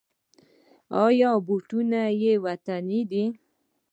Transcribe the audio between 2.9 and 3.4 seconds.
دي؟